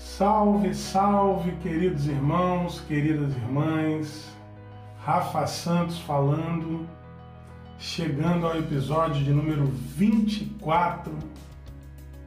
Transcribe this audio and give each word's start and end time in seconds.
Salve, 0.00 0.74
salve, 0.74 1.50
queridos 1.56 2.06
irmãos, 2.06 2.80
queridas 2.86 3.34
irmãs. 3.34 4.32
Rafa 5.04 5.44
Santos 5.46 5.98
falando, 5.98 6.88
chegando 7.78 8.46
ao 8.46 8.56
episódio 8.56 9.24
de 9.24 9.32
número 9.32 9.66
24 9.66 11.12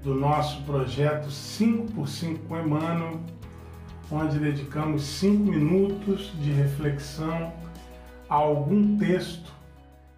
do 0.03 0.13
nosso 0.13 0.61
projeto 0.63 1.29
5x5 1.29 2.39
com 2.45 2.59
Emmanuel, 2.59 3.21
onde 4.11 4.37
dedicamos 4.37 5.03
5 5.03 5.41
minutos 5.41 6.33
de 6.41 6.51
reflexão 6.51 7.53
a 8.29 8.35
algum 8.35 8.97
texto 8.97 9.51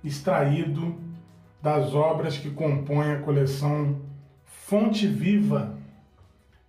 extraído 0.03 0.95
das 1.61 1.93
obras 1.93 2.35
que 2.35 2.49
compõem 2.49 3.11
a 3.11 3.19
coleção 3.19 4.01
Fonte 4.43 5.05
Viva 5.05 5.82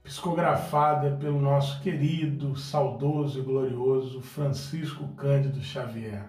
psicografada 0.05 1.17
pelo 1.17 1.41
nosso 1.41 1.81
querido, 1.81 2.55
saudoso 2.57 3.41
e 3.41 3.43
glorioso 3.43 4.21
Francisco 4.21 5.09
Cândido 5.17 5.63
Xavier. 5.63 6.29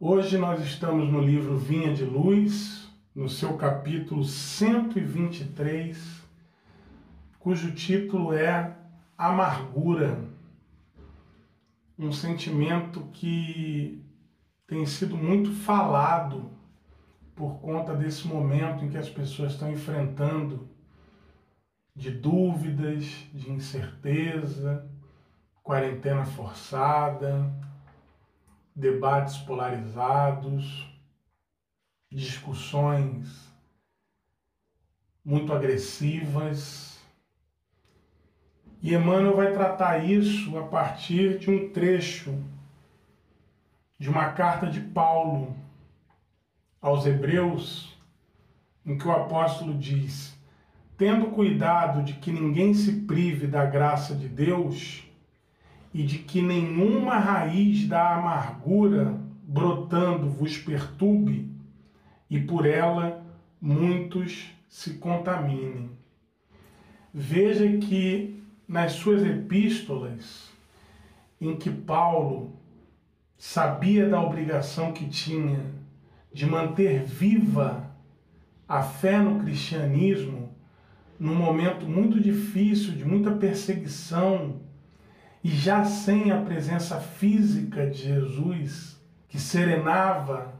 Hoje 0.00 0.36
nós 0.36 0.60
estamos 0.64 1.08
no 1.12 1.20
livro 1.20 1.56
Vinha 1.56 1.94
de 1.94 2.04
Luz, 2.04 2.90
no 3.14 3.28
seu 3.28 3.56
capítulo 3.56 4.24
123, 4.24 5.96
cujo 7.38 7.70
título 7.70 8.32
é 8.32 8.76
Amargura, 9.16 10.18
um 11.96 12.10
sentimento 12.10 13.08
que 13.12 14.04
tem 14.66 14.84
sido 14.86 15.16
muito 15.16 15.52
falado 15.52 16.50
por 17.36 17.60
conta 17.60 17.94
desse 17.94 18.26
momento 18.26 18.84
em 18.84 18.88
que 18.88 18.98
as 18.98 19.08
pessoas 19.08 19.52
estão 19.52 19.70
enfrentando 19.70 20.68
de 21.98 22.12
dúvidas, 22.12 23.02
de 23.34 23.50
incerteza, 23.50 24.88
quarentena 25.64 26.24
forçada, 26.24 27.52
debates 28.72 29.38
polarizados, 29.38 30.88
discussões 32.08 33.52
muito 35.24 35.52
agressivas. 35.52 37.04
E 38.80 38.94
Emmanuel 38.94 39.34
vai 39.34 39.52
tratar 39.52 39.98
isso 39.98 40.56
a 40.56 40.68
partir 40.68 41.40
de 41.40 41.50
um 41.50 41.72
trecho 41.72 42.40
de 43.98 44.08
uma 44.08 44.30
carta 44.34 44.68
de 44.68 44.80
Paulo 44.80 45.56
aos 46.80 47.04
Hebreus, 47.06 47.98
em 48.86 48.96
que 48.96 49.08
o 49.08 49.10
apóstolo 49.10 49.76
diz: 49.76 50.37
tendo 50.98 51.26
cuidado 51.26 52.02
de 52.02 52.14
que 52.14 52.32
ninguém 52.32 52.74
se 52.74 52.92
prive 52.92 53.46
da 53.46 53.64
graça 53.64 54.16
de 54.16 54.28
Deus 54.28 55.04
e 55.94 56.02
de 56.02 56.18
que 56.18 56.42
nenhuma 56.42 57.16
raiz 57.18 57.86
da 57.86 58.16
amargura 58.16 59.18
brotando 59.44 60.28
vos 60.28 60.58
perturbe 60.58 61.48
e 62.28 62.40
por 62.40 62.66
ela 62.66 63.24
muitos 63.60 64.52
se 64.68 64.94
contaminem. 64.94 65.88
Veja 67.14 67.78
que 67.78 68.42
nas 68.66 68.92
suas 68.92 69.22
epístolas, 69.24 70.50
em 71.40 71.56
que 71.56 71.70
Paulo 71.70 72.56
sabia 73.38 74.08
da 74.08 74.20
obrigação 74.20 74.92
que 74.92 75.08
tinha 75.08 75.64
de 76.32 76.44
manter 76.44 77.04
viva 77.04 77.88
a 78.68 78.82
fé 78.82 79.18
no 79.18 79.40
cristianismo, 79.40 80.47
num 81.18 81.34
momento 81.34 81.86
muito 81.86 82.20
difícil, 82.20 82.92
de 82.92 83.04
muita 83.04 83.32
perseguição, 83.32 84.60
e 85.42 85.50
já 85.50 85.84
sem 85.84 86.30
a 86.30 86.42
presença 86.42 87.00
física 87.00 87.88
de 87.88 87.98
Jesus, 87.98 89.00
que 89.28 89.38
serenava 89.38 90.54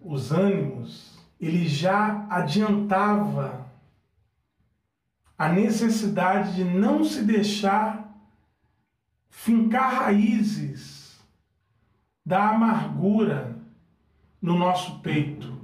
os 0.00 0.32
ânimos, 0.32 1.18
ele 1.40 1.66
já 1.66 2.26
adiantava 2.28 3.70
a 5.36 5.48
necessidade 5.48 6.54
de 6.54 6.64
não 6.64 7.04
se 7.04 7.24
deixar 7.24 8.12
fincar 9.28 10.04
raízes 10.04 11.20
da 12.24 12.50
amargura 12.50 13.56
no 14.40 14.56
nosso 14.56 15.00
peito, 15.00 15.60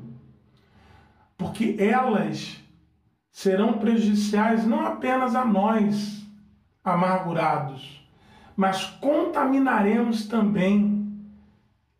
porque 1.36 1.76
elas 1.78 2.60
serão 3.38 3.75
prejudiciais 3.75 4.66
não 4.66 4.84
apenas 4.84 5.37
a 5.37 5.44
nós, 5.44 6.26
amargurados, 6.82 8.04
mas 8.56 8.84
contaminaremos 8.84 10.26
também 10.26 11.09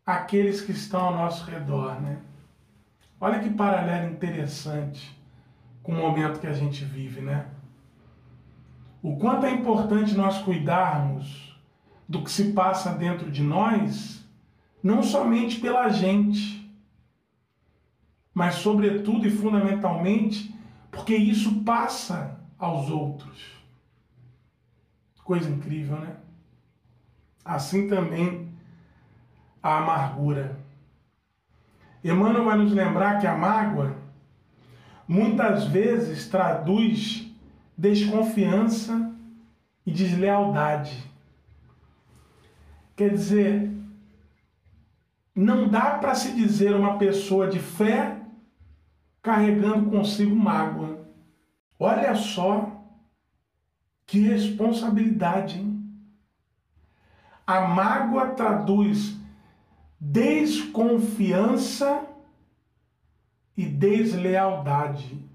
aqueles 0.05 0.59
que 0.59 0.73
estão 0.73 0.99
ao 0.99 1.15
nosso 1.15 1.49
redor, 1.49 2.01
né? 2.01 2.17
Olha 3.21 3.39
que 3.39 3.49
paralelo 3.51 4.11
interessante 4.11 5.17
com 5.81 5.93
o 5.93 5.95
momento 5.95 6.41
que 6.41 6.47
a 6.47 6.51
gente 6.51 6.83
vive, 6.83 7.21
né? 7.21 7.45
O 9.01 9.15
quanto 9.15 9.45
é 9.45 9.51
importante 9.51 10.15
nós 10.15 10.39
cuidarmos 10.39 11.57
do 12.05 12.21
que 12.21 12.31
se 12.31 12.51
passa 12.51 12.91
dentro 12.91 13.31
de 13.31 13.41
nós, 13.41 14.27
não 14.83 15.01
somente 15.01 15.57
pela 15.61 15.87
gente, 15.87 16.69
mas 18.33 18.55
sobretudo 18.55 19.25
e 19.25 19.31
fundamentalmente 19.31 20.58
porque 20.99 21.15
isso 21.15 21.63
passa 21.63 22.37
aos 22.57 22.89
outros. 22.89 23.57
Coisa 25.23 25.49
incrível, 25.49 25.97
né? 25.97 26.17
Assim 27.43 27.87
também 27.87 28.51
a 29.63 29.77
amargura. 29.77 30.59
Emmanuel 32.03 32.43
vai 32.43 32.57
nos 32.57 32.73
lembrar 32.73 33.17
que 33.17 33.25
a 33.25 33.33
mágoa 33.33 33.95
muitas 35.07 35.65
vezes 35.67 36.27
traduz 36.27 37.33
desconfiança 37.77 39.15
e 39.85 39.91
deslealdade. 39.91 41.01
Quer 42.97 43.11
dizer, 43.11 43.71
não 45.33 45.69
dá 45.69 45.91
para 45.91 46.13
se 46.13 46.33
dizer 46.33 46.75
uma 46.75 46.97
pessoa 46.97 47.47
de 47.47 47.57
fé 47.57 48.18
carregando 49.21 49.89
consigo 49.89 50.35
mágoa. 50.35 50.99
Olha 51.79 52.13
só 52.15 52.69
que 54.05 54.19
responsabilidade, 54.19 55.59
hein? 55.59 55.79
A 57.45 57.61
mágoa 57.61 58.31
traduz 58.31 59.19
desconfiança 59.99 62.05
e 63.57 63.65
deslealdade. 63.65 65.27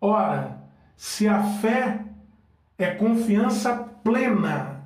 Ora, 0.00 0.64
se 0.96 1.28
a 1.28 1.42
fé 1.42 2.04
é 2.76 2.90
confiança 2.90 3.76
plena 4.02 4.82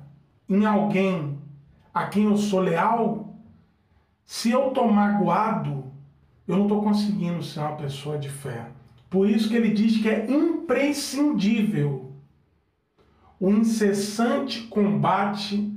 em 0.47 0.65
alguém 0.65 1.39
a 1.93 2.07
quem 2.07 2.25
eu 2.25 2.37
sou 2.37 2.59
leal, 2.59 3.33
se 4.23 4.51
eu 4.51 4.69
estou 4.69 4.91
magoado, 4.91 5.91
eu 6.47 6.55
não 6.55 6.63
estou 6.63 6.78
conseguindo 6.89 7.43
ser 7.43 7.59
uma 7.59 7.75
pessoa 7.75 8.17
de 8.17 8.29
fé. 8.29 8.65
Por 9.09 9.29
isso 9.29 9.47
que 9.47 9.55
ele 9.55 9.69
diz 9.69 10.01
que 10.01 10.09
é 10.09 10.29
imprescindível 10.29 12.13
o 13.39 13.51
incessante 13.51 14.63
combate 14.63 15.71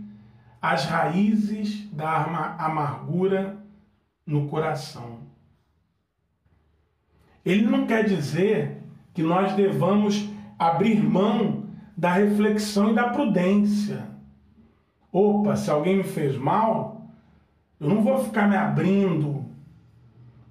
às 0.60 0.86
raízes 0.86 1.86
da 1.92 2.56
amargura 2.58 3.58
no 4.26 4.48
coração. 4.48 5.20
Ele 7.44 7.66
não 7.66 7.86
quer 7.86 8.04
dizer 8.04 8.82
que 9.12 9.22
nós 9.22 9.54
devamos 9.54 10.28
abrir 10.58 11.02
mão 11.02 11.64
da 11.96 12.12
reflexão 12.12 12.90
e 12.90 12.94
da 12.94 13.10
prudência. 13.10 14.08
Opa, 15.12 15.56
se 15.56 15.70
alguém 15.70 15.98
me 15.98 16.04
fez 16.04 16.36
mal, 16.38 17.06
eu 17.78 17.88
não 17.88 18.02
vou 18.02 18.24
ficar 18.24 18.48
me 18.48 18.56
abrindo 18.56 19.41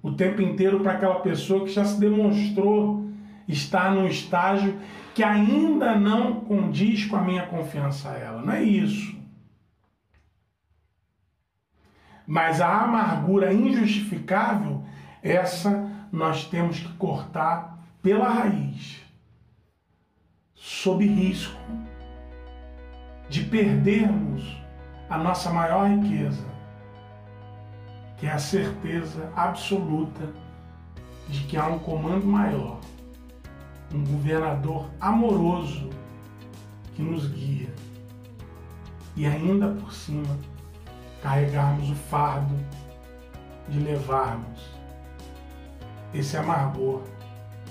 o 0.02 0.12
tempo 0.12 0.42
inteiro 0.42 0.80
para 0.80 0.92
aquela 0.92 1.20
pessoa 1.20 1.64
que 1.64 1.70
já 1.70 1.84
se 1.84 2.00
demonstrou 2.00 3.08
estar 3.46 3.94
num 3.94 4.06
estágio 4.06 4.78
que 5.14 5.22
ainda 5.22 5.94
não 5.96 6.40
condiz 6.40 7.04
com 7.06 7.16
a 7.16 7.22
minha 7.22 7.46
confiança 7.46 8.10
a 8.10 8.18
ela. 8.18 8.42
Não 8.42 8.52
é 8.52 8.62
isso. 8.62 9.20
Mas 12.26 12.60
a 12.60 12.82
amargura 12.82 13.52
injustificável, 13.52 14.82
essa 15.22 15.90
nós 16.10 16.46
temos 16.46 16.80
que 16.80 16.92
cortar 16.94 17.78
pela 18.02 18.28
raiz, 18.28 19.00
sob 20.54 21.06
risco 21.06 21.60
de 23.28 23.44
perdermos 23.44 24.56
a 25.08 25.18
nossa 25.18 25.50
maior 25.50 25.88
riqueza, 25.88 26.51
que 28.22 28.28
é 28.28 28.30
a 28.30 28.38
certeza 28.38 29.32
absoluta 29.34 30.32
de 31.28 31.40
que 31.40 31.56
há 31.56 31.66
um 31.66 31.80
comando 31.80 32.24
maior 32.24 32.78
um 33.92 34.04
governador 34.04 34.88
amoroso 35.00 35.90
que 36.94 37.02
nos 37.02 37.26
guia 37.26 37.68
e 39.16 39.26
ainda 39.26 39.72
por 39.72 39.92
cima 39.92 40.38
carregarmos 41.20 41.90
o 41.90 41.96
fardo 41.96 42.54
de 43.68 43.80
levarmos 43.80 44.70
esse 46.14 46.36
amargor 46.36 47.02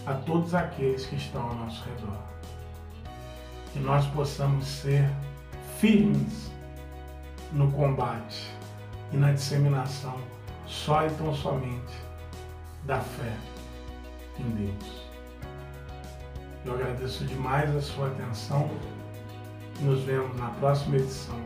a 0.05 0.15
todos 0.15 0.53
aqueles 0.53 1.05
que 1.05 1.15
estão 1.15 1.43
ao 1.47 1.55
nosso 1.55 1.81
redor. 1.85 2.19
Que 3.71 3.79
nós 3.79 4.05
possamos 4.07 4.65
ser 4.65 5.09
firmes 5.79 6.51
no 7.53 7.71
combate 7.71 8.53
e 9.13 9.15
na 9.15 9.31
disseminação 9.31 10.19
só 10.71 11.05
e 11.05 11.09
tão 11.11 11.35
somente 11.35 11.93
da 12.85 12.99
fé 12.99 13.35
em 14.39 14.49
Deus. 14.51 15.01
Eu 16.65 16.73
agradeço 16.73 17.25
demais 17.25 17.75
a 17.75 17.81
sua 17.81 18.07
atenção 18.07 18.69
nos 19.81 20.03
vemos 20.03 20.35
na 20.37 20.49
próxima 20.49 20.95
edição 20.97 21.39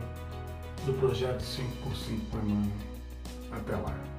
do 0.84 0.92
projeto 0.94 1.40
5x5 1.40 2.20
com 2.30 2.38
Emmanuel. 2.38 2.70
Até 3.50 3.76
lá. 3.76 4.15